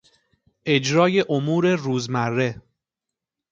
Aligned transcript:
اجرای 0.65 1.25
امور 1.29 1.75
روزمره 1.75 2.61